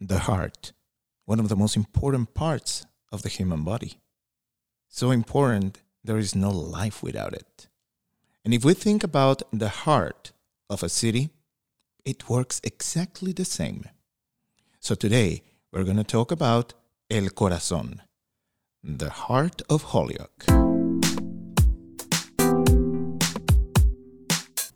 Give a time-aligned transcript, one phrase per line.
[0.00, 0.72] the heart,
[1.24, 3.94] one of the most important parts of the human body.
[4.88, 7.68] So important, there is no life without it.
[8.44, 10.32] And if we think about the heart
[10.70, 11.30] of a city,
[12.04, 13.84] it works exactly the same.
[14.80, 15.42] So today,
[15.72, 16.74] we're going to talk about
[17.10, 18.00] El Corazón,
[18.82, 20.44] the heart of Holyoke.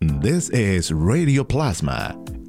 [0.00, 2.21] This is Radio Plasma,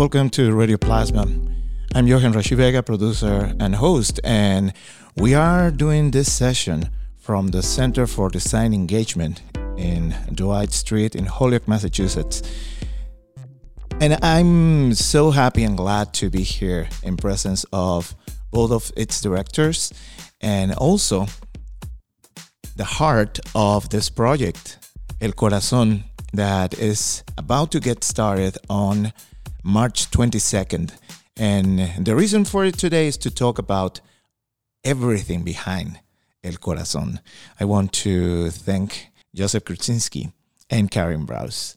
[0.00, 1.26] Welcome to Radio Plasma.
[1.94, 4.72] I'm Johan Rashi Vega, producer and host, and
[5.14, 9.42] we are doing this session from the Center for Design Engagement
[9.76, 12.40] in Dwight Street in Holyoke, Massachusetts.
[14.00, 18.14] And I'm so happy and glad to be here in presence of
[18.50, 19.92] both of its directors
[20.40, 21.26] and also
[22.74, 24.78] the heart of this project,
[25.20, 29.12] El Corazón, that is about to get started on
[29.62, 30.92] March 22nd.
[31.36, 34.00] And the reason for it today is to talk about
[34.84, 36.00] everything behind
[36.42, 37.20] El Corazón.
[37.58, 40.32] I want to thank Joseph Krupczynski
[40.68, 41.76] and Caryn Brause.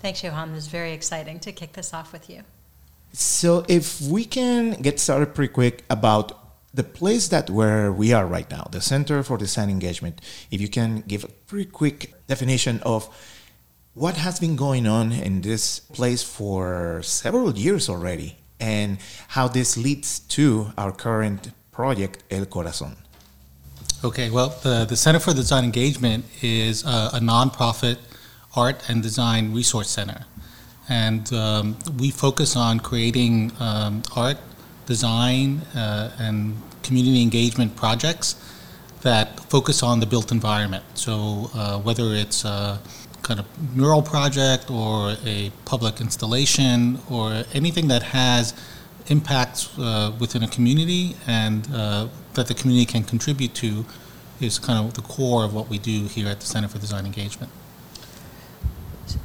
[0.00, 0.54] Thanks, Johan.
[0.54, 2.42] It's very exciting to kick this off with you.
[3.12, 6.32] So, if we can get started pretty quick about
[6.74, 10.68] the place that where we are right now, the Center for Design Engagement, if you
[10.68, 13.08] can give a pretty quick definition of
[13.94, 19.76] what has been going on in this place for several years already and how this
[19.76, 22.96] leads to our current project, El Corazon.
[24.02, 27.98] Okay, well, the, the Center for Design Engagement is a, a nonprofit
[28.56, 30.24] art and design resource center.
[30.88, 34.38] And um, we focus on creating um, art,
[34.86, 38.36] design, uh, and community engagement projects
[39.02, 40.84] that focus on the built environment.
[40.94, 42.78] So, uh, whether it's a
[43.24, 48.54] kind of mural project or a public installation or anything that has
[49.08, 53.84] impacts uh, within a community and uh, that the community can contribute to
[54.40, 57.06] is kind of the core of what we do here at the Center for Design
[57.06, 57.50] Engagement.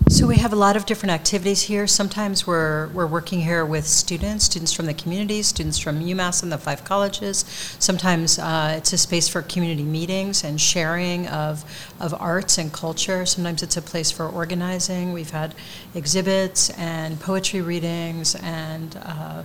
[0.09, 1.87] So we have a lot of different activities here.
[1.87, 6.51] Sometimes we're, we're working here with students, students from the community, students from UMass and
[6.51, 7.45] the five colleges.
[7.79, 11.63] Sometimes uh, it's a space for community meetings and sharing of,
[11.99, 13.25] of arts and culture.
[13.25, 15.13] Sometimes it's a place for organizing.
[15.13, 15.55] We've had
[15.95, 19.43] exhibits and poetry readings and uh,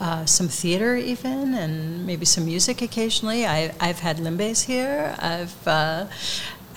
[0.00, 3.46] uh, some theater even, and maybe some music occasionally.
[3.46, 5.16] I, have had limbes here.
[5.18, 6.06] I've uh,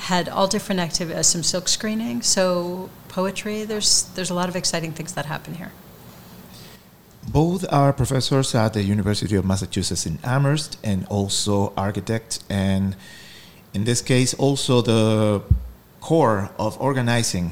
[0.02, 3.64] had all different activities, uh, some silk screening, so poetry.
[3.66, 5.72] There's there's a lot of exciting things that happen here.
[7.28, 12.96] Both are professors at the University of Massachusetts in Amherst, and also architects, and
[13.74, 15.42] in this case, also the
[16.00, 17.52] core of organizing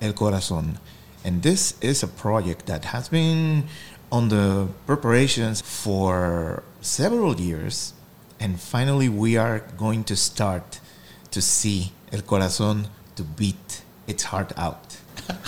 [0.00, 0.78] El Corazon.
[1.24, 3.68] And this is a project that has been
[4.10, 7.94] on the preparations for several years,
[8.40, 10.80] and finally we are going to start
[11.36, 14.96] to see El Corazón to beat its heart out.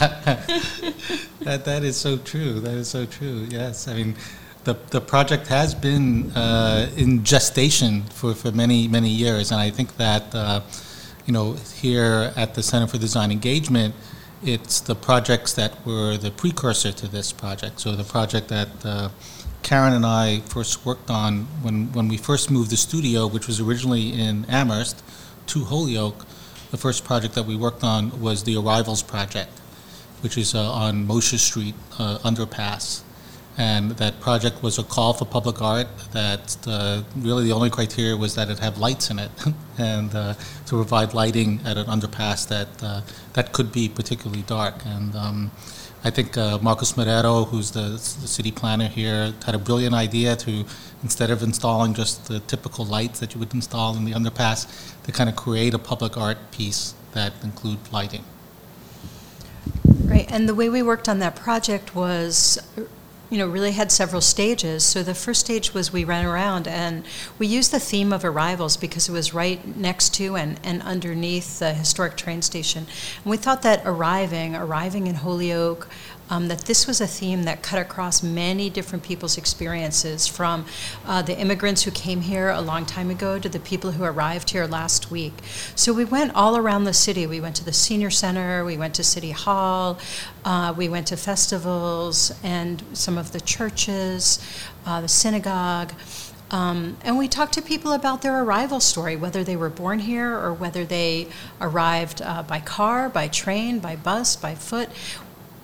[1.41, 2.61] that that is so true.
[2.61, 3.47] That is so true.
[3.49, 4.15] Yes, I mean,
[4.65, 9.71] the the project has been uh, in gestation for, for many many years, and I
[9.71, 10.61] think that uh,
[11.27, 13.95] you know here at the Center for Design Engagement,
[14.43, 17.81] it's the projects that were the precursor to this project.
[17.81, 19.09] So the project that uh,
[19.63, 21.33] Caryn and I first worked on
[21.65, 25.03] when when we first moved the studio, which was originally in Amherst
[25.49, 26.27] to Holyoke,
[26.71, 29.51] the first project that we worked on was the Arrivals Project,
[30.21, 33.03] which is uh, on Mosher Street uh, underpass.
[33.57, 38.17] And that project was a call for public art that uh, really the only criteria
[38.17, 39.33] was that it have lights in it
[39.79, 40.35] and uh,
[40.67, 43.01] to provide lighting at an underpass that, uh,
[43.33, 44.75] that could be particularly dark.
[44.87, 45.51] And um,
[46.05, 50.37] I think uh, Marcos Marrero, who's the, the, city planner here, had a brilliant idea
[50.37, 50.65] to,
[51.03, 54.67] instead of installing just the typical lights that you would install in the underpass,
[55.03, 58.25] to kind of create a public art piece that include lighting.
[60.05, 62.59] Right, and the way we worked on that project was
[63.31, 64.85] you know, really had several stages.
[64.85, 67.05] So the first stage was we ran around and
[67.39, 71.59] we used the theme of arrivals because it was right next to and, and underneath
[71.59, 72.87] the historic train station.
[73.23, 75.89] And we thought that arriving, arriving in Holyoke,
[76.31, 80.67] um, that this was a theme that cut across many different people's experiences, from
[81.07, 84.51] uh, the immigrants who came here a long time ago to the people who arrived
[84.51, 85.35] here last week.
[85.75, 87.27] So we went all around the city.
[87.27, 89.99] We went to the senior center, we went to City Hall,
[90.45, 94.39] uh, we went to festivals and some of the churches,
[94.87, 95.93] uh, the synagogue.
[96.51, 100.33] Um, and we talked to people about their arrival story, whether they were born here
[100.33, 101.29] or whether they
[101.61, 104.89] arrived uh, by car, by train, by bus, by foot.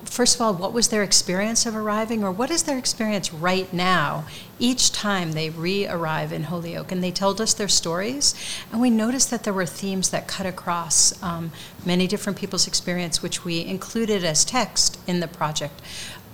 [0.05, 3.71] First of all, what was their experience of arriving, or what is their experience right
[3.73, 4.25] now
[4.59, 6.91] each time they re arrive in Holyoke?
[6.91, 8.35] And they told us their stories,
[8.71, 11.51] and we noticed that there were themes that cut across um,
[11.85, 15.81] many different people's experience, which we included as text in the project.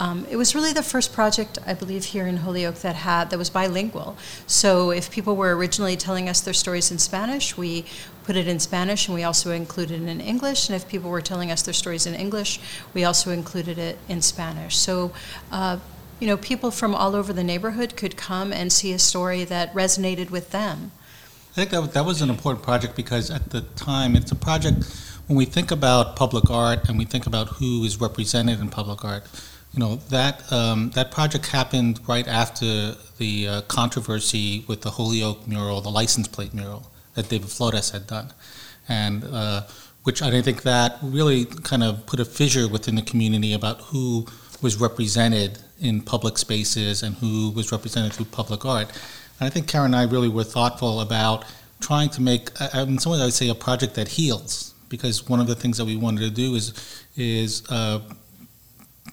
[0.02, 3.38] Um, it was really the first project, I believe, here in Holyoke that had that
[3.38, 4.18] was bilingual.
[4.48, 7.86] So if people were originally telling us their stories in Spanish, we
[8.24, 10.70] put it in Spanish, and we also included it in English.
[10.70, 12.60] And if people were telling us their stories in English,
[12.96, 14.76] we also included it in Spanish.
[14.76, 15.14] So.
[15.52, 15.78] Uh,
[16.20, 19.74] you know, people from all over the neighborhood could come and see a story that
[19.74, 20.92] resonated with them.
[21.50, 24.86] I think that, that was an important project because at the time, it's a project
[25.26, 29.04] when we think about public art and we think about who is represented in public
[29.04, 29.24] art,
[29.74, 35.48] you know that um, that project happened right after the uh, controversy with the Holyoke
[35.48, 38.34] mural, the license plate mural that David Flores had done,
[38.90, 39.62] and uh,
[40.04, 44.26] which I think that really kind of put a fissure within the community about who
[44.62, 48.90] was represented in public spaces and who was represented through public art.
[49.40, 51.46] And I think Caryn and I really were thoughtful about
[51.80, 54.74] trying to make, in some ways, I would say, a project that heals.
[54.88, 56.74] Because one of the things that we wanted to do is
[57.16, 58.00] is uh,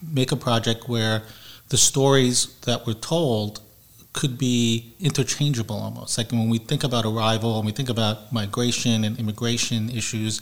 [0.03, 1.23] make a project where
[1.69, 3.61] the stories that were told
[4.13, 6.19] could be interchangeable almost.
[6.19, 10.41] Like when we think about arrival and we think about migration and immigration issues,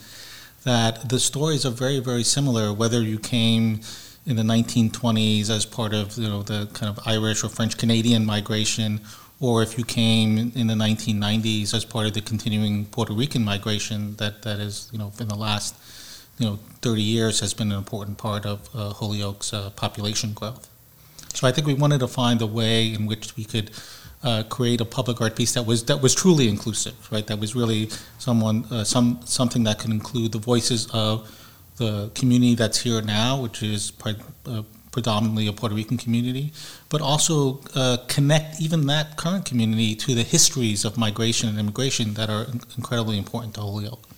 [0.65, 3.81] that the stories are very, very similar, whether you came
[4.27, 8.27] in the 1920s as part of you know the kind of Irish or French Canadian
[8.27, 9.01] migration,
[9.41, 14.17] or if you came in the 1990s as part of the continuing Puerto Rican migration
[14.17, 15.75] that, that is you know in the last
[16.39, 20.69] you know, 30 years has been an important part of uh, Holyoke's uh, population growth.
[21.35, 23.71] So I think we wanted to find a way in which we could
[24.23, 27.27] uh, create a public art piece that was that was truly inclusive, right?
[27.27, 31.31] That was really someone uh, some something that could include the voices of
[31.77, 34.17] the community that's here now, which is part,
[34.47, 36.53] uh, predominantly a Puerto Rican community,
[36.89, 42.15] but also uh, connect even that current community to the histories of migration and immigration
[42.15, 42.47] that are
[42.77, 44.09] incredibly important to Holyoke.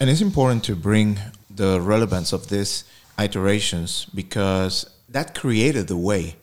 [0.00, 1.18] And it's important to bring
[1.48, 2.84] the relevance of these
[3.18, 6.36] iterations because that created the way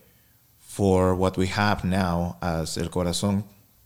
[0.59, 3.43] for what we have now as El Corazon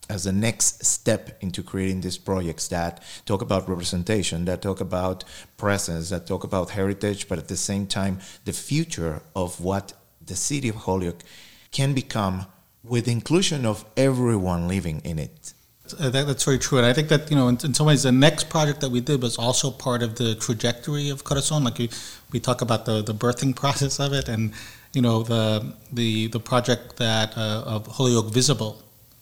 [0.07, 5.23] as the next step into creating these projects that talk about representation, that talk about
[5.57, 10.35] presence, that talk about heritage, but at the same time, the future of what the
[10.35, 11.23] city of Holyoke
[11.71, 12.45] can become
[12.83, 15.54] with inclusion of everyone living in it.
[15.99, 18.03] Uh, that, that's very true, and I think that you know, in, in, some ways,
[18.03, 21.63] the next project that we did was also part of the trajectory of Corazon.
[21.63, 21.91] Like we,
[22.31, 24.51] we talk about the, the birthing process of it, and
[24.93, 28.81] you know, the the the project that uh, of Holyoke Visible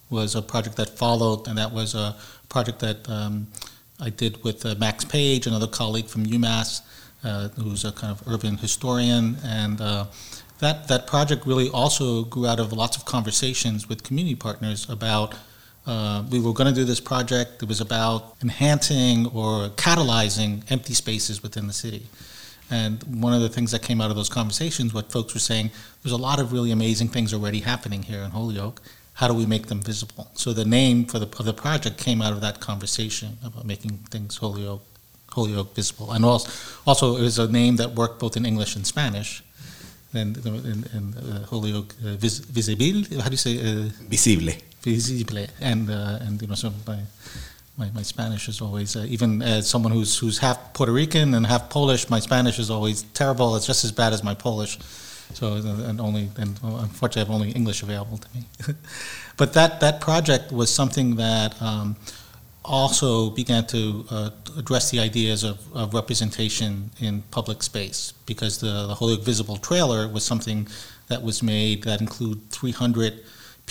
[0.10, 2.16] was a project that followed, and that was a
[2.48, 3.48] project that um,
[4.00, 6.82] I did with uh, Max Page, another colleague from UMass,
[7.24, 10.06] uh, who's a kind of urban historian, and uh,
[10.60, 15.36] that that project really also grew out of lots of conversations with community partners about
[15.86, 17.62] uh, we were going to do this project.
[17.62, 22.08] It was about enhancing or catalyzing empty spaces within the city.
[22.72, 25.72] And one of the things that came out of those conversations, what folks were saying,
[26.02, 28.82] there's a lot of really amazing things already happening here in Holyoke.
[29.16, 30.32] How do we make them visible?
[30.34, 33.98] So the name for the, of the project came out of that conversation about making
[34.10, 34.84] things Holyoke,
[35.32, 36.14] Holyoke visible.
[36.14, 36.50] And also,
[36.88, 39.44] also it was a name that worked both in English and Spanish.
[40.14, 43.60] And, and, and uh, Holyoke uh, vis, visible, how do you say?
[43.60, 47.00] Uh, visible visible, and uh, and you know, so my,
[47.78, 51.46] my, my Spanish is always uh, even as someone who's who's half Puerto Rican and
[51.48, 53.56] half Polish, my Spanish is always terrible.
[53.56, 54.78] It's just as bad as my Polish.
[55.34, 58.46] So uh, and only and unfortunately, I have only English available to me.
[59.38, 61.62] but that that project was something that.
[61.62, 61.96] Um,
[62.66, 68.88] also began to uh, address the ideas of, of, representation in public space because the,
[68.88, 70.68] the Holyoke Visible trailer was something
[71.08, 73.22] that was made that included 300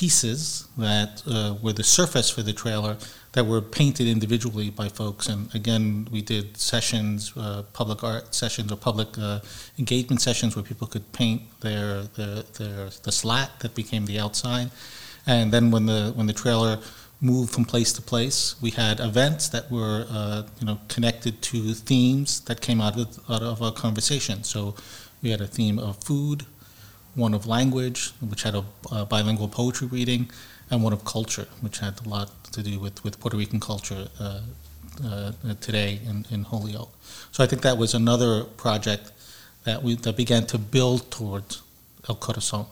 [0.03, 2.95] pieces that uh, were the surface for the trailer
[3.35, 5.25] that were painted individually by folks.
[5.33, 9.39] And again, we did sessions, uh, public art sessions or public uh,
[9.79, 14.69] engagement sessions where people could paint their, their, their the slat that became the outside.
[15.25, 16.75] And then when the when the trailer
[17.21, 21.59] moved from place to place, we had events that were uh, you know connected to
[21.91, 24.37] themes that came out of out of a conversation.
[24.43, 24.75] So
[25.23, 26.47] We had a theme of food,
[27.15, 30.31] one of language, which had a uh, bilingual poetry reading,
[30.71, 34.09] and one of culture, which had a lot to do with, with Puerto Rican culture
[34.19, 34.41] uh,
[35.05, 36.93] uh, today in, in Holyoke.
[37.31, 39.13] So I think that was another project
[39.65, 41.63] that we that began to build towards
[42.09, 42.67] El Corazon.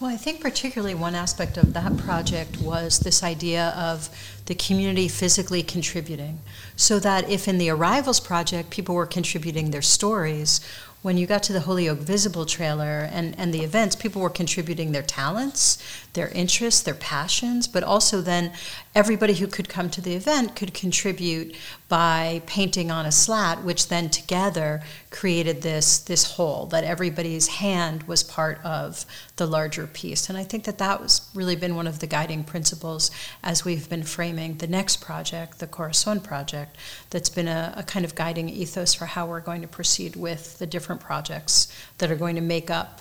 [0.00, 4.08] Well, I think particularly one aspect of that project was this idea of
[4.46, 6.38] the community physically contributing.
[6.76, 10.60] So that if in the Arrivals project people were contributing their stories,
[11.02, 14.92] when you got to the Holyoke Visible trailer and, and the events, people were contributing
[14.92, 15.78] their talents,
[16.14, 18.52] their interests, their passions, but also then
[18.94, 21.54] everybody who could come to the event could contribute
[21.88, 28.02] by painting on a slat, which then together created this, this whole, that everybody's hand
[28.02, 30.28] was part of the larger piece.
[30.28, 33.10] And I think that that was really been one of the guiding principles
[33.42, 36.76] as we've been framing the next project, the Corazon project,
[37.08, 40.58] that's been a, a kind of guiding ethos for how we're going to proceed with
[40.58, 43.00] the different projects that are going to make up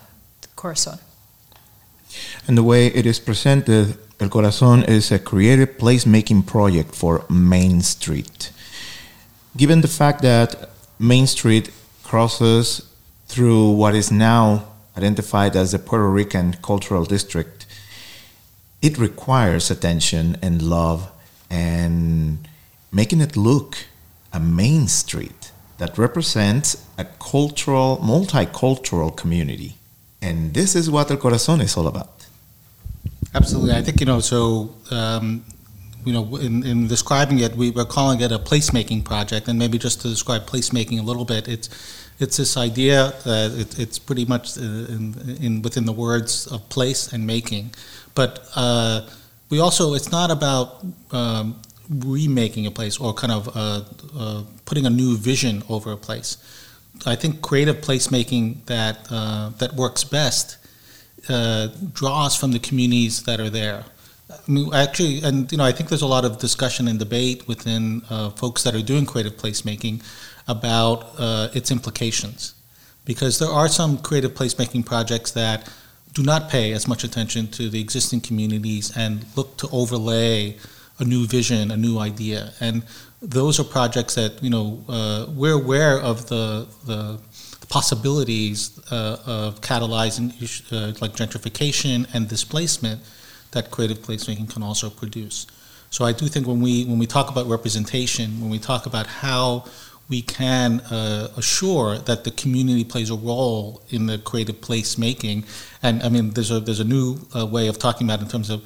[0.56, 1.00] Corazon.
[2.48, 7.82] And the way it is presented, El Corazon is a creative placemaking project for Main
[7.82, 8.52] Street.
[9.58, 11.72] Given the fact that Main Street
[12.04, 12.94] crosses
[13.28, 17.66] through what is now identified as the Puerto Rican Cultural District,
[18.84, 21.12] it requires attention and love
[21.50, 22.48] and
[22.92, 23.78] making it look
[24.32, 29.76] a main street that represents a cultural, multicultural community.
[30.22, 32.28] And this is what El Corazon is all about.
[33.34, 33.74] Absolutely.
[33.74, 35.44] I think, you know, so, um,
[36.08, 39.48] you know, in, in describing it, we were calling it a placemaking project.
[39.48, 41.68] And maybe just to describe placemaking a little bit, it's,
[42.20, 47.14] it's this idea that it, it's pretty much in, in, within the words of place
[47.14, 47.74] and making.
[48.16, 49.08] But uh,
[49.50, 53.84] we also, it's not about um, remaking a place or kind of uh,
[54.18, 56.38] uh, putting a new vision over a place.
[57.06, 60.58] I think creative placemaking that uh, that works best
[61.30, 63.84] uh, draws from the communities that are there.
[64.30, 67.48] I mean, actually, and you know, I think there's a lot of discussion and debate
[67.48, 70.04] within uh, folks that are doing creative placemaking
[70.48, 72.54] about uh, its implications,
[73.06, 75.72] because there are some creative placemaking projects that
[76.14, 80.58] do not pay as much attention to the existing communities and look to overlay
[81.00, 82.84] a new vision, a new idea, and
[83.22, 87.20] those are projects that you know uh, we're aware of the the
[87.70, 90.32] possibilities uh, of catalyzing
[90.72, 93.02] uh, like gentrification and displacement
[93.52, 95.48] that creative placemaking can also produce.
[95.90, 99.08] So I do think when we when we talk about representation, when we talk about
[99.08, 99.66] how
[100.10, 105.46] we can uh, assure that the community plays a role in the creative placemaking,
[105.82, 108.50] and I mean there's a there's a new uh, way of talking about in terms
[108.50, 108.60] of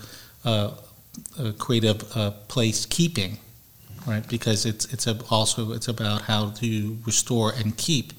[0.46, 0.72] uh,
[1.58, 2.00] creative
[2.48, 3.38] place keeping
[4.08, 4.28] right?
[4.28, 8.14] Because it's it's a, also it's about how to restore and keep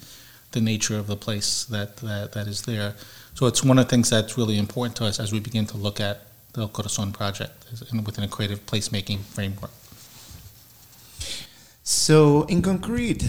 [0.51, 2.93] the nature of the place that, that, that is there.
[3.33, 5.77] So it's one of the things that's really important to us as we begin to
[5.77, 6.21] look at
[6.53, 7.65] the El Corazon project
[8.05, 9.71] within a creative placemaking framework.
[11.83, 13.27] So, in concrete,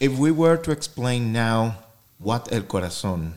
[0.00, 1.76] if we were to explain now
[2.18, 3.34] what El Corazon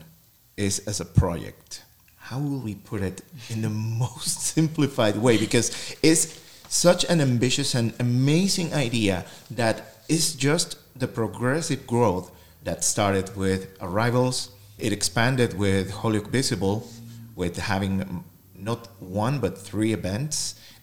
[0.56, 1.82] is as a project,
[2.18, 3.68] how will we put it in the
[4.04, 5.38] most simplified way?
[5.38, 12.32] Because it's such an ambitious and amazing idea that is just the progressive growth
[12.64, 14.50] that started with arrivals.
[14.78, 16.88] It expanded with Holyoke Visible,
[17.36, 18.24] with having
[18.70, 20.34] not one but three events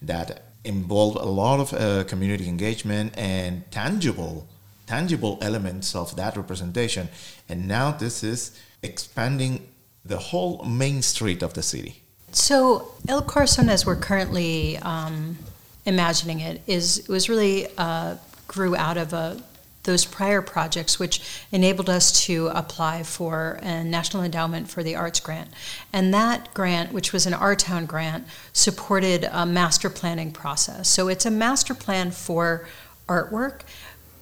[0.01, 0.27] that
[0.63, 4.47] involve a lot of uh, community engagement and tangible
[4.85, 7.07] tangible elements of that representation.
[7.49, 9.67] And now this is expanding
[10.05, 12.01] the whole main street of the city.
[12.31, 15.37] So el corazon as we're currently um,
[15.85, 18.15] imagining it is was really uh,
[18.47, 19.41] grew out of a,
[19.83, 21.21] those prior projects, which
[21.51, 25.49] enabled us to apply for a National Endowment for the Arts grant.
[25.91, 30.87] And that grant, which was an Our Town grant, supported a master planning process.
[30.87, 32.67] So it's a master plan for
[33.07, 33.61] artwork.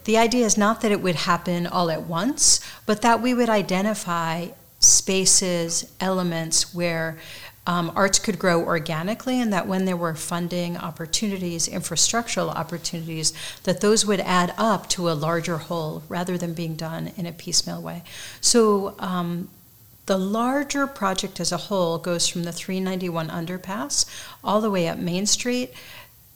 [0.05, 3.49] The idea is not that it would happen all at once, but that we would
[3.49, 4.47] identify
[4.79, 7.17] spaces, elements where
[7.67, 13.81] um, arts could grow organically, and that when there were funding opportunities, infrastructural opportunities, that
[13.81, 17.81] those would add up to a larger whole rather than being done in a piecemeal
[17.81, 18.03] way.
[18.41, 19.49] So um,
[20.07, 24.05] the larger project as a whole goes from the 391 underpass
[24.43, 25.71] all the way up Main Street.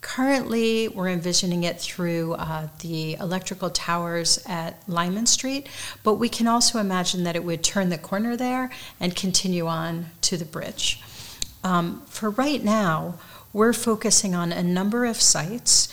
[0.01, 5.67] Currently, we're envisioning it through uh, the electrical towers at Lyman Street,
[6.03, 10.11] but we can also imagine that it would turn the corner there and continue on
[10.21, 11.01] to the bridge.
[11.65, 13.15] Um, for right now,
[13.51, 15.91] we're focusing on a number of sites,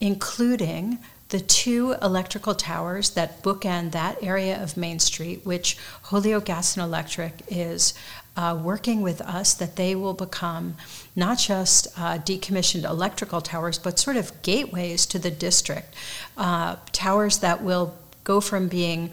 [0.00, 6.76] including the two electrical towers that bookend that area of Main Street, which Holyoke Gas
[6.76, 7.92] and Electric is
[8.34, 10.74] uh, working with us, that they will become
[11.14, 15.94] not just uh, decommissioned electrical towers, but sort of gateways to the district.
[16.38, 17.94] Uh, towers that will
[18.24, 19.12] go from being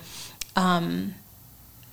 [0.56, 1.16] um,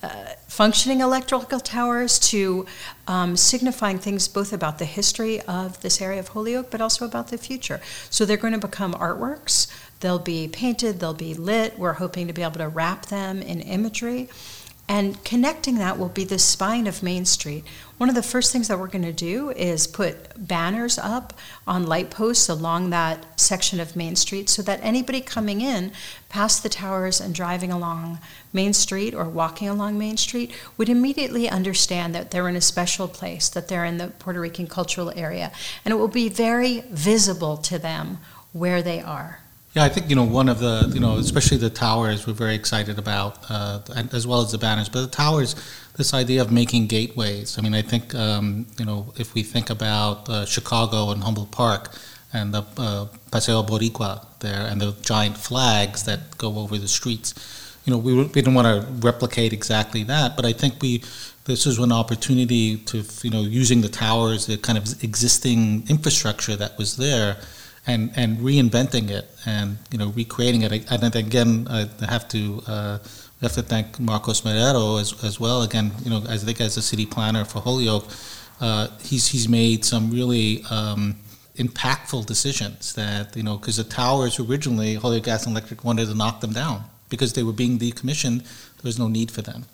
[0.02, 2.66] uh, functioning electrical towers to
[3.06, 7.28] um, signifying things both about the history of this area of Holyoke, but also about
[7.28, 7.80] the future.
[8.10, 9.66] So they're going to become artworks.
[10.00, 11.78] They'll be painted, they'll be lit.
[11.78, 14.28] We're hoping to be able to wrap them in imagery.
[14.90, 17.64] And connecting that will be the spine of Main Street.
[17.98, 21.34] One of the first things that we're going to do is put banners up
[21.66, 25.92] on light posts along that section of Main Street so that anybody coming in
[26.30, 28.18] past the towers and driving along
[28.52, 33.08] Main Street or walking along Main Street would immediately understand that they're in a special
[33.08, 35.52] place, that they're in the Puerto Rican cultural area.
[35.84, 38.18] And it will be very visible to them
[38.52, 39.40] where they are.
[39.78, 42.56] Yeah, I think you know one of the you know especially the towers we're very
[42.56, 43.78] excited about uh,
[44.12, 44.88] as well as the banners.
[44.88, 45.54] But the towers,
[45.96, 47.56] this idea of making gateways.
[47.56, 51.52] I mean, I think um, you know if we think about uh, Chicago and Humboldt
[51.52, 51.94] Park
[52.32, 57.28] and the uh, Paseo Boricua there and the giant flags that go over the streets,
[57.84, 61.04] you know, we we didn't want to replicate exactly that, but I think we
[61.44, 66.56] this is an opportunity to you know using the towers, the kind of existing infrastructure
[66.56, 67.36] that was there
[67.88, 70.70] and and reinventing it and you know recreating it.
[70.90, 72.98] And again, I have to uh,
[73.40, 75.62] have to thank Marcos Marrero as, as well.
[75.62, 78.06] Again, you know, as I think as a city planner for Holyoke,
[78.60, 81.16] uh, he's he's made some really um,
[81.56, 86.14] impactful decisions that you know because the towers originally Holyoke Gas and Electric wanted to
[86.14, 88.42] knock them down because they were being decommissioned.
[88.42, 89.64] There was no need for them,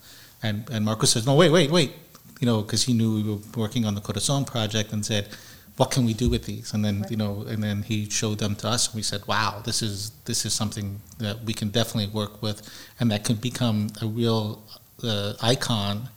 [0.41, 1.91] and and Marcos says, no, wait, wait, wait,
[2.39, 5.27] you know, because he knew we were working on the Corazon project and said
[5.77, 6.73] what can we do with these?
[6.73, 7.11] And then, right.
[7.11, 10.11] you know, and then he showed them to us, and we said, wow, this is
[10.25, 12.61] this is something that we can definitely work with,
[12.99, 14.63] and that can become a real
[15.03, 16.09] uh, icon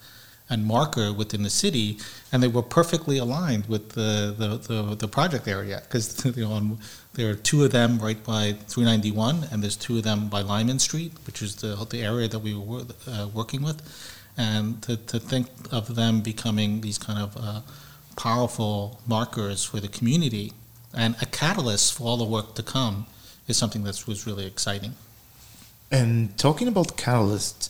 [0.50, 1.98] and marker within the city.
[2.32, 6.78] And they were perfectly aligned with the the, the, the project area because you know,
[7.14, 10.78] there are two of them right by 391, and there's two of them by Lyman
[10.78, 13.82] Street, which is the the area that we were uh, working with,
[14.36, 17.60] and to, to think of them becoming these kind of uh,
[18.19, 20.52] powerful markers for the community
[20.93, 23.07] and a catalyst for all the work to come
[23.47, 24.95] is something that was really exciting.
[25.91, 27.65] And talking about catalysts,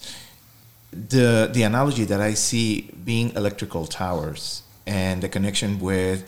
[0.91, 6.25] the the analogy that I see being electrical towers and the connection with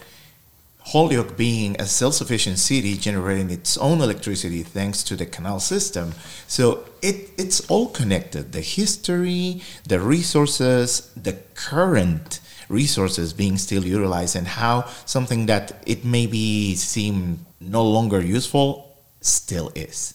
[0.93, 6.15] Holyoke being a self-sufficient city generating its own electricity thanks to the canal system.
[6.47, 6.65] So
[7.03, 8.53] it, it's all connected.
[8.53, 16.05] The history, the resources, the current resources being still utilized and how something that it
[16.05, 20.15] maybe seem no longer useful still is.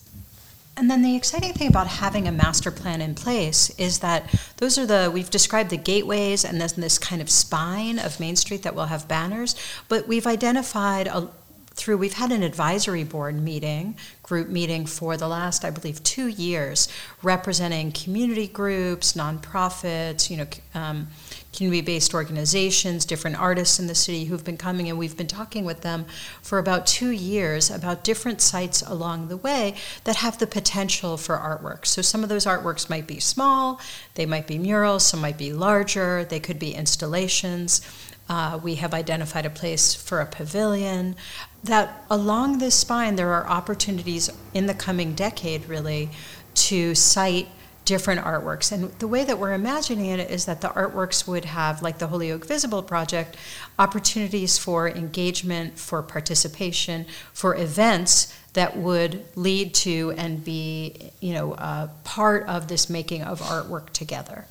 [0.77, 4.77] And then the exciting thing about having a master plan in place is that those
[4.77, 8.63] are the, we've described the gateways and then this kind of spine of Main Street
[8.63, 9.55] that will have banners,
[9.87, 11.29] but we've identified a,
[11.75, 16.27] through, we've had an advisory board meeting, group meeting for the last, I believe, two
[16.27, 16.89] years,
[17.21, 21.07] representing community groups, nonprofits, you know, um,
[21.55, 25.81] community-based organizations, different artists in the city who've been coming, and we've been talking with
[25.81, 26.05] them
[26.41, 31.37] for about two years about different sites along the way that have the potential for
[31.37, 31.85] artwork.
[31.85, 33.79] So some of those artworks might be small,
[34.15, 37.81] they might be murals, some might be larger, they could be installations.
[38.27, 41.15] Uh, we have identified a place for a pavilion.
[41.63, 46.09] That along this spine, there are opportunities in the coming decade, really,
[46.55, 47.47] to cite
[47.85, 48.71] different artworks.
[48.71, 52.07] And the way that we're imagining it is that the artworks would have, like the
[52.07, 53.37] Holyoke Visible Project,
[53.79, 61.55] opportunities for engagement, for participation, for events that would lead to and be, you know,
[62.03, 64.45] part of this making of artwork together.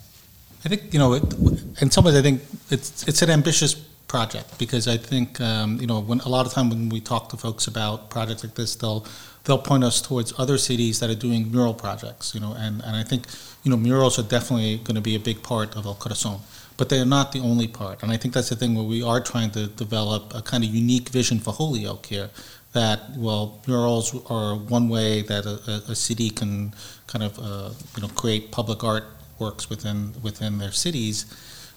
[0.64, 1.22] I think, you know, it,
[1.82, 3.74] in some ways, I think it's it's an ambitious
[4.08, 7.28] project because I think, um, you know, when a lot of time when we talk
[7.30, 9.04] to folks about projects like this, they'll
[9.44, 12.96] they'll point us towards other cities that are doing mural projects, you know, and, and
[12.96, 13.26] I think,
[13.62, 16.40] you know, murals are definitely going to be a big part of El Corazon,
[16.76, 18.02] but they are not the only part.
[18.02, 20.70] And I think that's the thing where we are trying to develop a kind of
[20.70, 22.30] unique vision for Holyoke here,
[22.72, 26.74] that, well, murals are one way that a, a city can
[27.06, 29.04] kind of, uh, you know, create public art
[29.38, 31.26] works within, within their cities.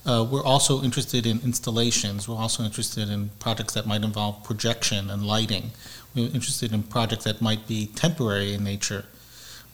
[0.05, 2.27] Uh, we're also interested in installations.
[2.27, 5.71] We're also interested in projects that might involve projection and lighting.
[6.17, 9.05] Interested in projects that might be temporary in nature,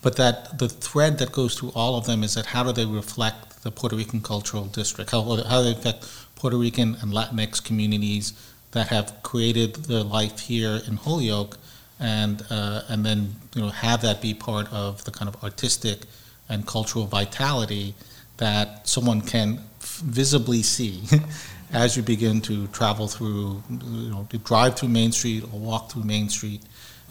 [0.02, 2.84] but that the thread that goes through all of them is that how do they
[2.84, 5.10] reflect the Puerto Rican cultural district?
[5.10, 8.34] How, how do they affect Puerto Rican and Latinx communities
[8.72, 11.56] that have created their life here in Holyoke
[11.98, 16.00] and uh, and then you know have that be part of the kind of artistic
[16.48, 17.94] and cultural vitality
[18.36, 21.02] that someone can visibly see
[21.74, 25.90] as you begin to travel through, you know, to drive through Main Street or walk
[25.90, 26.62] through Main Street,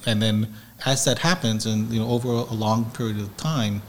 [0.06, 0.54] and then
[0.86, 3.82] as that happens, and you know, over a long period of time,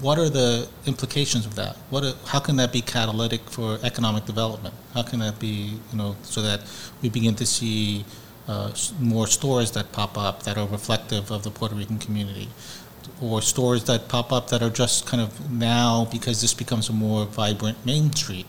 [0.00, 1.76] what are the implications of that?
[1.90, 4.74] What, are, how can that be catalytic for economic development?
[4.94, 6.62] How can that be, you know, so that
[7.02, 8.04] we begin to see
[8.46, 12.48] uh, more stores that pop up that are reflective of the Puerto Rican community,
[13.20, 16.92] or stores that pop up that are just kind of now because this becomes a
[16.92, 18.46] more vibrant main street.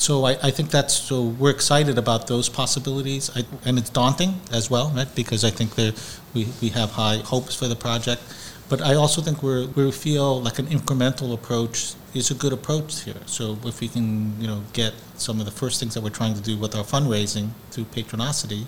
[0.00, 4.40] So I, I think that's so we're excited about those possibilities, I, and it's daunting
[4.50, 5.14] as well, right?
[5.14, 5.92] Because I think that
[6.32, 8.22] we, we have high hopes for the project,
[8.70, 13.02] but I also think we're, we feel like an incremental approach is a good approach
[13.02, 13.20] here.
[13.26, 16.34] So if we can, you know, get some of the first things that we're trying
[16.34, 18.64] to do with our fundraising through Patronicity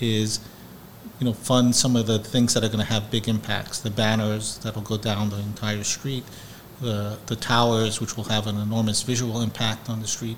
[0.00, 0.40] is
[1.20, 3.78] you know, fund some of the things that are going to have big impacts.
[3.78, 6.24] The banners that'll go down the entire street,
[6.80, 10.36] the the towers, which will have an enormous visual impact on the street,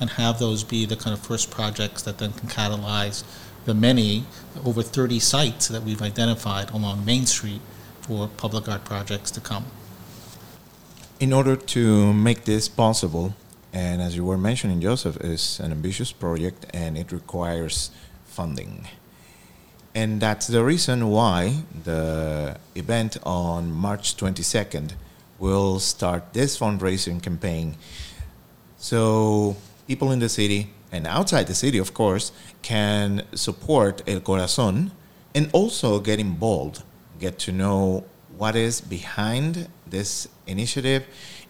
[0.00, 3.24] and have those be the kind of first projects that then can catalyze
[3.64, 4.24] the many
[4.64, 7.60] over 30 sites that we've identified along Main Street
[8.00, 9.66] for public art projects to come.
[11.20, 13.34] In order to make this possible,
[13.72, 17.90] and as you were mentioning, Joseph, is an ambitious project and it requires
[18.24, 18.88] funding.
[19.94, 24.92] And that's the reason why the event on March 22nd
[25.38, 27.76] will start this fundraising campaign.
[28.78, 29.56] So
[29.88, 32.30] people in the city and outside the city, of course,
[32.62, 34.92] can support El Corazon
[35.34, 36.82] and also get involved,
[37.18, 38.04] get to know
[38.36, 41.04] what is behind this initiative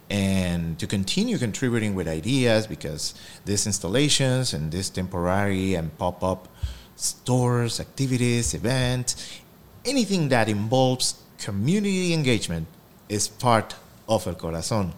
[0.08, 6.48] and to continue contributing with ideas because these installations and this temporary and pop-up
[6.96, 9.40] stores, activities, events,
[9.84, 12.66] anything that involves community engagement
[13.08, 13.74] is part
[14.08, 14.92] of El Corazon.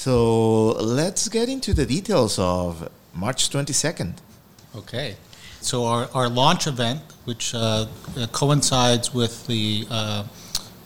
[0.00, 4.14] So let's get into the details of March 22nd.
[4.74, 5.16] Okay.
[5.60, 7.84] So our, our launch event, which uh,
[8.32, 10.24] coincides with the uh,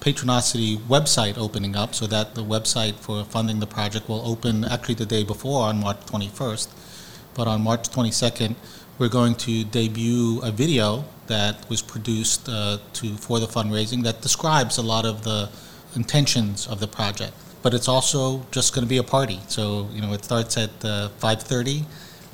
[0.01, 4.95] Patronicity website opening up, so that the website for funding the project will open actually
[4.95, 6.67] the day before on March 21st.
[7.35, 8.57] But on March 22nd,
[8.99, 14.21] we're going to debut a video that was produced uh, to for the fundraising that
[14.21, 15.49] describes a lot of the
[15.95, 17.31] intentions of the project.
[17.65, 19.39] But it's also just going to be a party.
[19.47, 21.83] So you know, it starts at uh, 5:30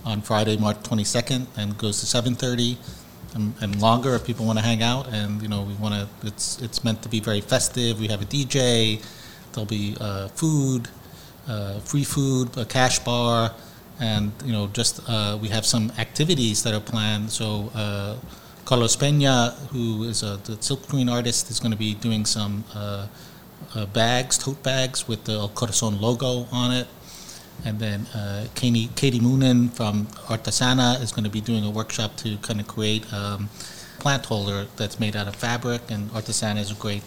[0.03, 2.75] on Friday, March 22nd, and goes to 7:30
[3.35, 5.07] and, and longer if people want to hang out.
[5.07, 6.27] And you know, we want to.
[6.27, 7.97] It's it's meant to be very festive.
[7.97, 8.99] We have a DJ.
[9.53, 10.89] There'll be uh, food,
[11.47, 13.51] uh, free food, a cash bar
[14.01, 17.31] and you know just uh, we have some activities that are planned.
[17.31, 18.17] So uh,
[18.65, 22.65] Carlos Peña, who is a the silk screen artist, is going to be doing some
[23.75, 26.87] uh, uh, bags, tote bags with the El Corazon logo on it.
[27.63, 32.15] And then uh, Katie, Katie Moonen from Artesana is going to be doing a workshop
[32.17, 33.49] to kind of create um,
[33.99, 35.81] plant holder that's made out of fabric.
[35.89, 37.03] And Artesana is a great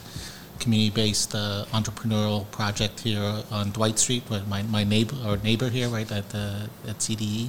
[0.61, 5.89] community-based uh, entrepreneurial project here on Dwight Street, with my, my neighbor or neighbor here,
[5.89, 7.49] right at the, at CDE.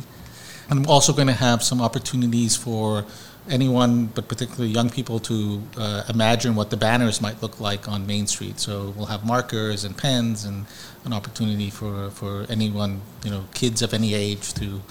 [0.69, 3.05] I'm also going to have some opportunities for
[3.49, 8.07] anyone, but particularly young people, to uh, imagine what the banners might look like on
[8.07, 8.59] Main Street.
[8.59, 10.65] So we'll have markers and pens, and
[11.03, 14.81] an opportunity for, for anyone, you know, kids of any age to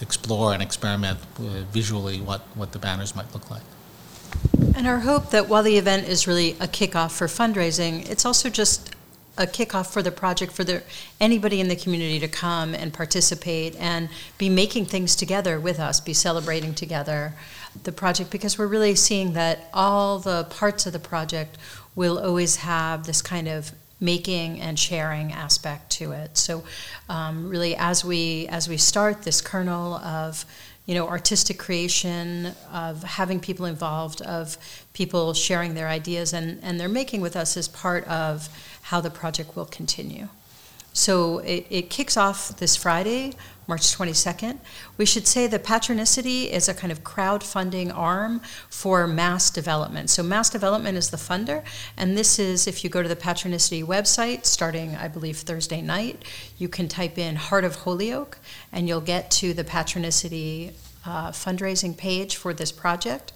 [0.00, 3.62] explore and experiment uh, visually what, what the banners might look like.
[4.76, 8.48] And our hope that while the event is really a kickoff for fundraising, it's also
[8.48, 8.89] just
[9.38, 10.82] a kickoff for the project for the,
[11.20, 16.00] anybody in the community to come and participate and be making things together with us,
[16.00, 17.34] be celebrating together
[17.84, 21.56] the project because we're really seeing that all the parts of the project
[21.94, 26.36] will always have this kind of making and sharing aspect to it.
[26.36, 26.64] So,
[27.08, 30.44] um, really, as we as we start this kernel of
[30.90, 34.58] you know, artistic creation, of having people involved, of
[35.00, 38.50] people sharing their ideas, and, and they're making with us as part of
[38.82, 40.28] how the project will continue.
[40.92, 43.32] So it, it kicks off this Friday,
[43.66, 44.58] March 22nd.
[44.98, 50.10] We should say that Patronicity is a kind of crowdfunding arm for mass development.
[50.10, 51.62] So mass development is the funder,
[51.96, 56.26] and this is if you go to the Patronicity website, starting I believe Thursday night,
[56.58, 58.36] you can type in Heart of Holyoke,
[58.70, 60.74] and you'll get to the Patronicity
[61.06, 63.32] uh, fundraising page for this project.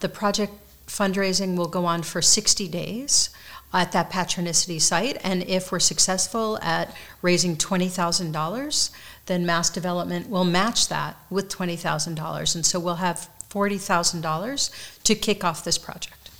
[0.00, 0.52] The project
[0.86, 3.30] fundraising will go on for 60 days
[3.72, 5.18] at that Patronicity site.
[5.24, 8.90] And if we're successful at raising $20,000,
[9.26, 12.54] then Mass Development will match that with $20,000.
[12.54, 16.30] And so we'll have $40,000 to kick off this project.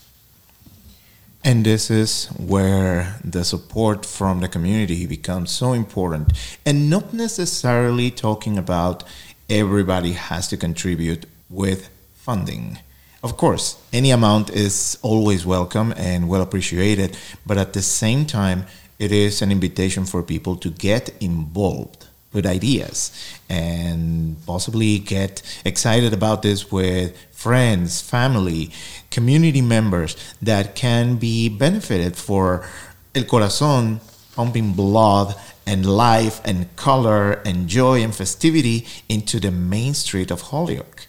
[1.45, 6.33] And this is where the support from the community becomes so important.
[6.65, 9.03] And not necessarily talking about
[9.51, 12.79] everybody has to contribute with funding.
[13.23, 18.67] Of course, any amount is always welcome and well appreciated, but at the same time,
[18.99, 23.13] it is an invitation for people to get involved with ideas
[23.49, 28.73] and possibly get excited about this with friends, family,
[29.11, 32.67] community members that can be benefited for
[33.15, 34.01] El Corazon
[34.35, 35.35] pumping blood
[35.67, 41.07] and life and color and joy and festivity into the main street of Holyoke.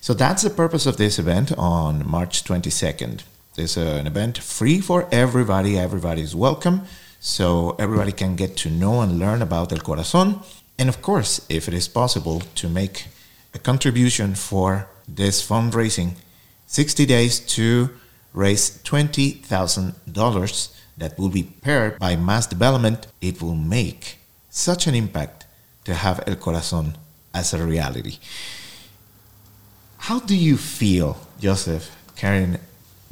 [0.00, 3.22] So that's the purpose of this event on March 22nd.
[3.56, 5.76] It's an event free for everybody.
[5.76, 6.82] Everybody is welcome.
[7.20, 10.40] So everybody can get to know and learn about El Corazon.
[10.78, 13.08] And of course, if it is possible to make
[13.52, 16.14] a contribution for this fundraising,
[16.68, 17.90] 60 days to
[18.32, 25.46] raise $20,000 that will be paired by mass development, it will make such an impact
[25.84, 26.96] to have El Corazon
[27.34, 28.18] as a reality.
[29.98, 32.60] How do you feel, Joseph, Caryn,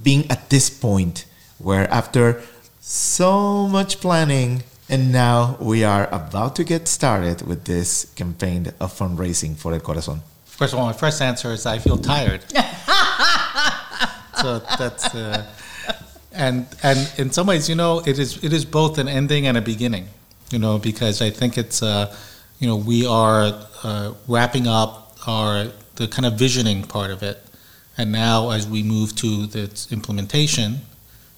[0.02, 1.26] being at this point
[1.58, 2.42] where after
[2.80, 8.92] so much planning and now we are about to get started with this campaign of
[8.92, 10.22] fundraising for El Corazon?
[10.44, 12.42] First of all, my first answer is I feel tired.
[14.40, 15.44] so that's uh,
[16.32, 19.56] and and in some ways, you know, it is it is both an ending and
[19.56, 20.08] a beginning.
[20.50, 22.14] You know, because I think it's uh,
[22.58, 27.42] you know we are uh, wrapping up our the kind of visioning part of it,
[27.98, 30.80] and now as we move to the implementation,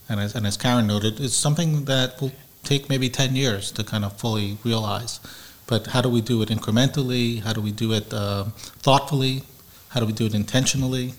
[0.09, 2.33] and as and as Caryn noted, it's something that will
[2.65, 5.21] take maybe ten years to kind of fully realize.
[5.67, 7.43] But how do we do it incrementally?
[7.43, 8.45] How do we do it uh,
[8.87, 9.43] thoughtfully?
[9.91, 11.15] How do we do it intentionally?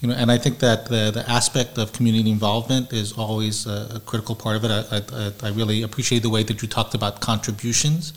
[0.00, 3.92] You know, and I think that the, the aspect of community involvement is always a,
[3.96, 4.70] a critical part of it.
[4.70, 8.12] I, I, I, really appreciate the way that you talked about contributions,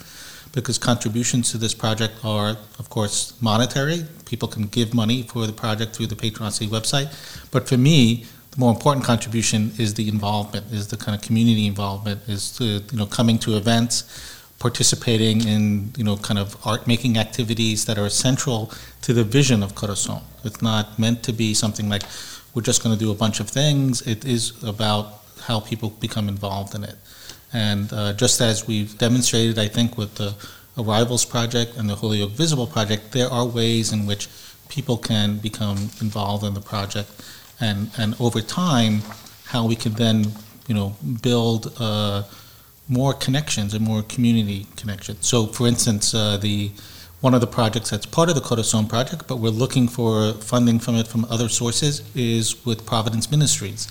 [0.54, 4.06] because contributions to this project are, of course, monetary.
[4.26, 7.10] People can give money for the project through the Patronicity website.
[7.52, 11.68] But for me, the more important contribution is the involvement, is the kind of community
[11.68, 14.04] involvement, is to, you know coming to events,
[14.58, 19.62] participating in you know kind of art making activities that are central to the vision
[19.62, 20.24] of Corazon.
[20.44, 22.04] It's not meant to be something like
[22.54, 24.02] we're just going to do a bunch of things.
[24.02, 26.96] It is about how people become involved in it.
[27.54, 30.36] And uh, just as we've demonstrated, I think, with the
[30.78, 34.30] Arrivals Project and the Holyoke Visible Project, there are ways in which
[34.70, 37.10] people can become involved in the project,
[37.60, 39.02] and and over time,
[39.46, 40.32] how we can then
[40.68, 41.74] you know build.
[41.80, 42.24] Uh,
[42.90, 45.26] more connections and more community connections.
[45.26, 46.72] So, for instance, uh, the
[47.22, 50.80] one of the projects that's part of the Corazon project, but we're looking for funding
[50.80, 53.88] from it from other sources, is with Providence Ministries,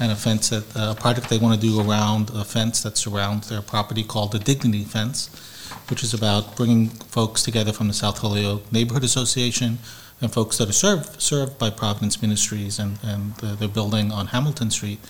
[0.00, 3.48] and a fence that a project they want to do around a fence that surrounds
[3.48, 5.28] their property called the Dignity Fence,
[5.88, 9.78] which is about bringing folks together from the South Holyoke Neighborhood Association
[10.20, 14.70] and folks that are served served by Providence Ministries and and the, building on Hamilton
[14.70, 15.00] Street,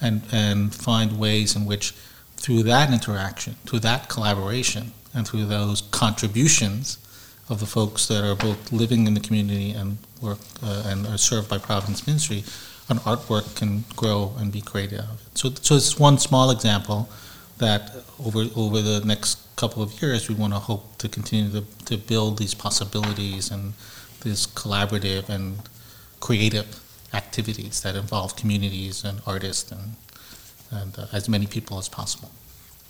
[0.00, 1.92] and and find ways in which
[2.36, 6.98] through that interaction, through that collaboration, and through those contributions
[7.48, 11.18] of the folks that are both living in the community and work uh, and are
[11.18, 12.42] served by Providence Ministry,
[12.88, 15.38] an artwork can grow and be created out of it.
[15.38, 17.08] So, so it's one small example
[17.58, 17.90] that
[18.24, 21.96] over over the next couple of years we want to hope to continue to, to
[21.96, 23.74] build these possibilities and
[24.22, 25.58] these collaborative and
[26.20, 26.80] creative
[27.12, 29.94] activities that involve communities and artists and
[30.70, 32.30] and uh, as many people as possible.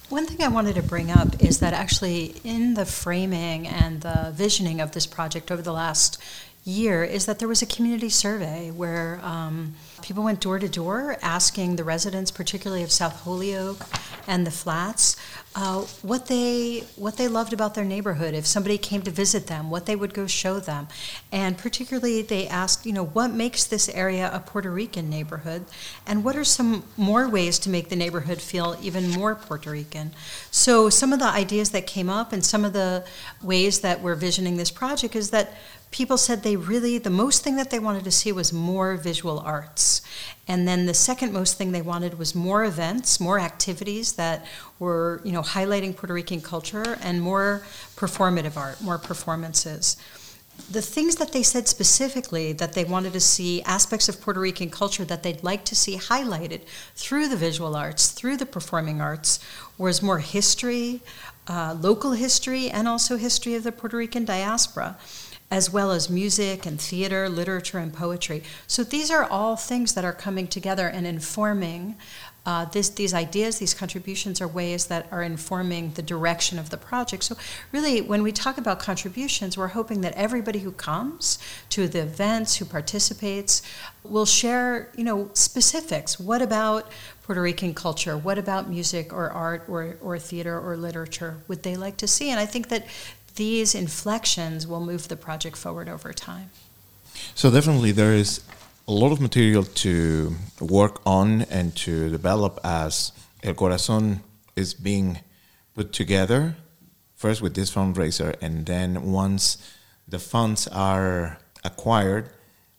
[0.08, 4.32] One thing I wanted to bring up is that actually, in the framing and the
[4.34, 6.20] visioning of this project over the last
[6.64, 9.74] year, is that there was a community survey where um,
[10.04, 13.86] people went door to door asking the residents, particularly of South Holyoke
[14.28, 15.16] and the flats,
[15.54, 18.34] uh, what they what they loved about their neighborhood.
[18.34, 20.88] If somebody came to visit them, what they would go show them,
[21.32, 25.64] and particularly they asked, you know, what makes this area a Puerto Rican neighborhood,
[26.06, 30.10] and what are some more ways to make the neighborhood feel even more Puerto Rican.
[30.50, 33.06] So some of the ideas that came up and some of the
[33.42, 35.54] ways that we're visioning this project is that
[35.90, 39.38] people said they really, the most thing that they wanted to see was more visual
[39.38, 39.93] arts.
[40.48, 44.46] And then the second most thing they wanted was more events, more activities that
[44.78, 47.62] were, you know, highlighting Puerto Rican culture and more
[47.96, 49.96] performative art, more performances.
[50.70, 54.70] The things that they said specifically that they wanted to see aspects of Puerto Rican
[54.70, 56.60] culture that they'd like to see highlighted
[56.94, 59.40] through the visual arts, through the performing arts,
[59.78, 61.02] was more history,
[61.48, 64.96] uh, local history, and also history of the Puerto Rican diaspora
[65.54, 68.42] as well as music and theater, literature, and poetry.
[68.66, 71.94] So these are all things that are coming together and informing.
[72.44, 76.76] Uh, this, these ideas, these contributions are ways that are informing the direction of the
[76.76, 77.22] project.
[77.22, 77.36] So,
[77.70, 81.38] really, when we talk about contributions, we're hoping that everybody who comes
[81.70, 83.62] to the events, who participates,
[84.02, 86.18] will share, you know, specifics.
[86.18, 86.90] What about
[87.22, 88.18] Puerto Rican culture?
[88.18, 92.28] What about music or art or, or theater or literature would they like to see?
[92.28, 92.86] And I think that
[93.36, 96.50] these inflections will move the project forward over time.
[97.34, 98.42] So definitely there is
[98.86, 104.20] a lot of material to work on and to develop as El Corazon
[104.56, 105.20] is being
[105.74, 106.56] put together
[107.14, 109.58] first with this fundraiser and then once
[110.06, 112.28] the funds are acquired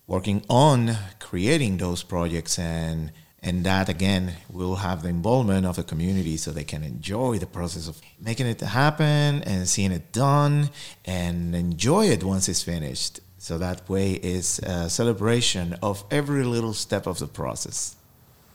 [0.08, 3.12] working on creating those projects and
[3.46, 7.46] and that again will have the involvement of the community so they can enjoy the
[7.46, 10.72] process of making it happen and seeing it done
[11.06, 13.20] and enjoy it once it's finished.
[13.38, 17.96] So that way is a celebration of every little step of the process.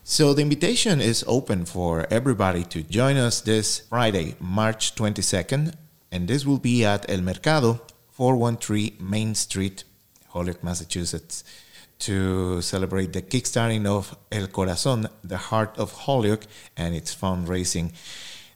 [0.03, 5.75] So the invitation is open for everybody to join us this friday march 22nd
[6.11, 9.85] and this will be at el mercado 413 main street
[10.29, 11.45] holyoke massachusetts
[12.01, 17.93] to celebrate the kickstarting of El Corazon, the Heart of Holyoke, and its fundraising.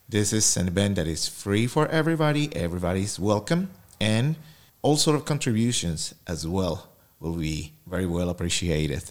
[0.09, 2.55] This is an event that is free for everybody.
[2.55, 4.37] Everybody is welcome, and
[4.83, 6.89] all sort of contributions as well
[7.21, 9.11] will be very well appreciated.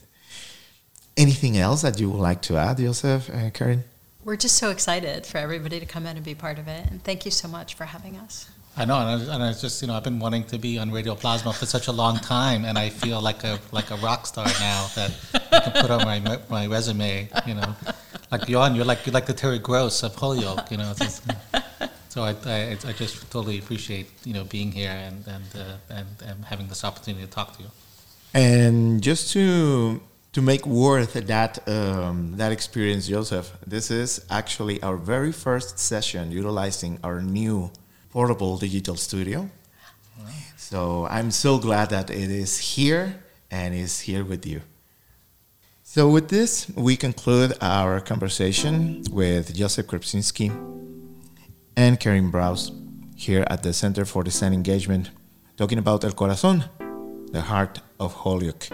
[1.16, 3.84] Anything else that you would like to add, Joseph, uh, Caryn?
[4.24, 7.04] We're just so excited for everybody to come in and be part of it, and
[7.04, 8.50] thank you so much for having us.
[8.76, 10.92] I know, and I, and I just you know I've been wanting to be on
[10.92, 14.26] Radio Plasma for such a long time, and I feel like a like a rock
[14.26, 15.12] star now that
[15.52, 17.30] I can put on my my resume.
[17.46, 17.76] You know,
[18.32, 20.72] like Johan, you're like you're like the Terry Gross of Holyoke.
[20.72, 21.24] You know, just,
[22.10, 26.08] so I, I I just totally appreciate you know being here and and uh, and,
[26.26, 27.70] and having this opportunity to talk to you.
[28.34, 34.98] And just to to make worth that um, that experience, Joseph, this is actually our
[34.98, 37.70] very first session utilizing our new
[38.14, 39.50] portable digital studio.
[40.20, 40.26] Wow.
[40.56, 43.06] So I'm so glad that it is here
[43.50, 44.62] and is here with you.
[45.82, 50.50] So with this, we conclude our conversation with Joseph Krupczynski
[51.76, 52.72] and Caryn Brause
[53.16, 55.10] here at the Center for Design Engagement,
[55.58, 56.66] talking about El Corazon,
[57.32, 58.68] the heart of Holyoke,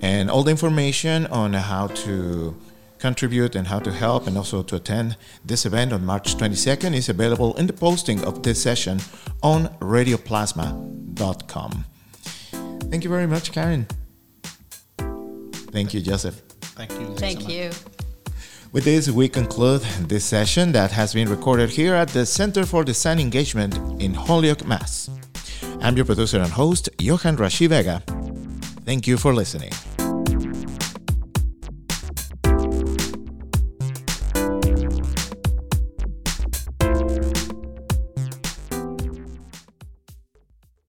[0.00, 2.56] and all the information on how to
[3.06, 7.08] contribute and how to help and also to attend this event on March 22nd is
[7.08, 8.98] available in the posting of this session
[9.42, 9.60] on
[9.94, 11.72] radioplasma.com.
[12.90, 13.82] Thank you very much, Caryn.
[15.76, 16.36] Thank you, Joseph.
[16.78, 17.06] Thank you.
[17.14, 17.70] Thank you.
[18.72, 22.82] With this, we conclude this session that has been recorded here at the Center for
[22.82, 25.08] Design Engagement in Holyoke, Mass.
[25.80, 28.02] I'm your producer and host, Johan Rashi Vega.
[28.84, 29.72] Thank you for listening.